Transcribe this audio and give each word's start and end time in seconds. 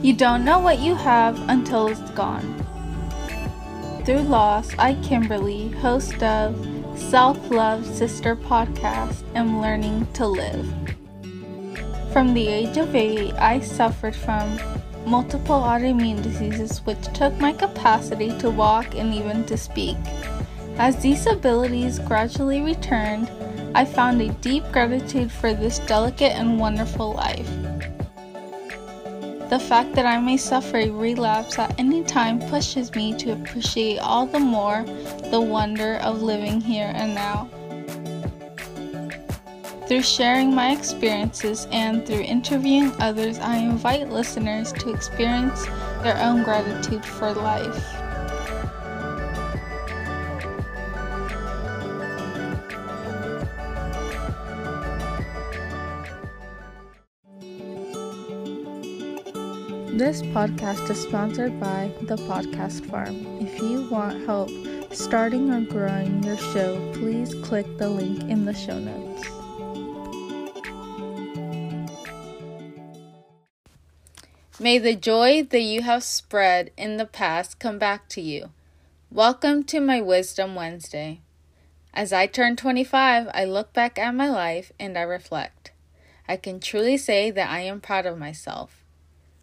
You 0.00 0.12
don't 0.12 0.44
know 0.44 0.60
what 0.60 0.78
you 0.78 0.94
have 0.94 1.36
until 1.48 1.88
it's 1.88 2.10
gone. 2.12 2.64
Through 4.04 4.20
loss, 4.20 4.70
I, 4.78 4.94
Kimberly, 5.02 5.70
host 5.70 6.22
of 6.22 6.54
Self 6.96 7.50
Love 7.50 7.84
Sister 7.84 8.36
podcast, 8.36 9.24
am 9.34 9.60
learning 9.60 10.06
to 10.12 10.24
live. 10.24 10.72
From 12.12 12.32
the 12.32 12.46
age 12.46 12.76
of 12.76 12.94
8, 12.94 13.32
I 13.34 13.58
suffered 13.58 14.14
from 14.14 14.60
multiple 15.04 15.60
autoimmune 15.60 16.22
diseases 16.22 16.78
which 16.86 17.12
took 17.12 17.36
my 17.40 17.52
capacity 17.52 18.38
to 18.38 18.50
walk 18.50 18.94
and 18.94 19.12
even 19.12 19.44
to 19.46 19.56
speak. 19.56 19.96
As 20.76 21.02
these 21.02 21.26
abilities 21.26 21.98
gradually 21.98 22.60
returned, 22.60 23.28
I 23.74 23.84
found 23.84 24.22
a 24.22 24.28
deep 24.34 24.62
gratitude 24.70 25.32
for 25.32 25.54
this 25.54 25.80
delicate 25.80 26.34
and 26.36 26.60
wonderful 26.60 27.14
life. 27.14 27.50
The 29.48 29.58
fact 29.58 29.94
that 29.94 30.04
I 30.04 30.20
may 30.20 30.36
suffer 30.36 30.76
a 30.76 30.90
relapse 30.90 31.58
at 31.58 31.74
any 31.78 32.04
time 32.04 32.38
pushes 32.38 32.94
me 32.94 33.16
to 33.16 33.32
appreciate 33.32 33.98
all 33.98 34.26
the 34.26 34.38
more 34.38 34.84
the 35.30 35.40
wonder 35.40 35.94
of 36.02 36.20
living 36.22 36.60
here 36.60 36.92
and 36.94 37.14
now. 37.14 37.48
Through 39.86 40.02
sharing 40.02 40.54
my 40.54 40.72
experiences 40.72 41.66
and 41.72 42.06
through 42.06 42.20
interviewing 42.20 42.92
others, 43.00 43.38
I 43.38 43.56
invite 43.56 44.10
listeners 44.10 44.70
to 44.74 44.90
experience 44.90 45.64
their 46.02 46.18
own 46.18 46.42
gratitude 46.42 47.02
for 47.02 47.32
life. 47.32 48.07
This 59.92 60.22
podcast 60.22 60.90
is 60.90 61.00
sponsored 61.00 61.58
by 61.58 61.90
The 62.02 62.16
Podcast 62.16 62.84
Farm. 62.86 63.40
If 63.40 63.58
you 63.58 63.88
want 63.90 64.26
help 64.26 64.50
starting 64.92 65.50
or 65.50 65.62
growing 65.62 66.22
your 66.22 66.36
show, 66.36 66.92
please 66.92 67.34
click 67.42 67.66
the 67.78 67.88
link 67.88 68.22
in 68.24 68.44
the 68.44 68.52
show 68.52 68.78
notes. 68.78 69.26
May 74.60 74.78
the 74.78 74.94
joy 74.94 75.42
that 75.44 75.62
you 75.62 75.82
have 75.82 76.04
spread 76.04 76.70
in 76.76 76.98
the 76.98 77.06
past 77.06 77.58
come 77.58 77.78
back 77.78 78.08
to 78.10 78.20
you. 78.20 78.50
Welcome 79.10 79.64
to 79.64 79.80
my 79.80 80.00
Wisdom 80.02 80.54
Wednesday. 80.54 81.22
As 81.94 82.12
I 82.12 82.26
turn 82.26 82.56
25, 82.56 83.28
I 83.32 83.44
look 83.44 83.72
back 83.72 83.98
at 83.98 84.14
my 84.14 84.28
life 84.28 84.70
and 84.78 84.98
I 84.98 85.02
reflect. 85.02 85.72
I 86.28 86.36
can 86.36 86.60
truly 86.60 86.98
say 86.98 87.30
that 87.30 87.50
I 87.50 87.60
am 87.60 87.80
proud 87.80 88.04
of 88.04 88.18
myself. 88.18 88.84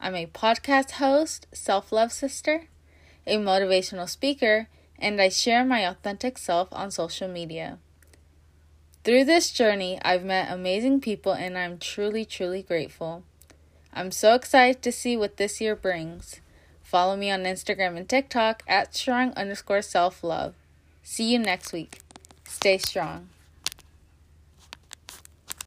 I'm 0.00 0.14
a 0.14 0.26
podcast 0.26 0.92
host, 0.92 1.46
self 1.52 1.90
love 1.90 2.12
sister, 2.12 2.64
a 3.26 3.36
motivational 3.36 4.08
speaker, 4.08 4.68
and 4.98 5.20
I 5.20 5.28
share 5.28 5.64
my 5.64 5.80
authentic 5.80 6.38
self 6.38 6.68
on 6.72 6.90
social 6.90 7.28
media. 7.28 7.78
Through 9.04 9.24
this 9.24 9.50
journey, 9.50 9.98
I've 10.02 10.24
met 10.24 10.52
amazing 10.52 11.00
people 11.00 11.32
and 11.32 11.56
I'm 11.56 11.78
truly, 11.78 12.24
truly 12.24 12.62
grateful. 12.62 13.22
I'm 13.92 14.10
so 14.10 14.34
excited 14.34 14.82
to 14.82 14.92
see 14.92 15.16
what 15.16 15.36
this 15.36 15.60
year 15.60 15.74
brings. 15.74 16.40
Follow 16.82 17.16
me 17.16 17.30
on 17.30 17.44
Instagram 17.44 17.96
and 17.96 18.08
TikTok 18.08 18.62
at 18.68 18.94
strong 18.94 19.32
underscore 19.32 19.82
self 19.82 20.22
love. 20.22 20.54
See 21.02 21.32
you 21.32 21.38
next 21.38 21.72
week. 21.72 22.00
Stay 22.44 22.78
strong. 22.78 23.28